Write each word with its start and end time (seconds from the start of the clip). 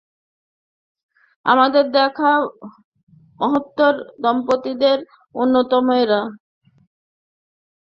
আমার 1.45 1.69
দেখা 1.93 2.31
মহত্তম 3.39 3.95
দম্পতিদের 4.23 4.97
অন্যতম 5.35 5.85
এঁরা। 5.99 6.21